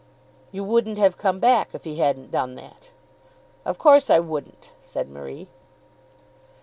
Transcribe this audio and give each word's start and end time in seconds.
"You 0.51 0.63
wouldn't 0.63 0.97
have 0.97 1.15
come 1.15 1.39
back 1.39 1.75
if 1.75 1.83
he 1.83 1.97
hadn't 1.97 2.31
done 2.31 2.55
that." 2.55 2.89
"Of 3.63 3.77
course 3.77 4.09
I 4.09 4.17
wouldn't," 4.19 4.71
said 4.81 5.11
Marie. 5.11 5.47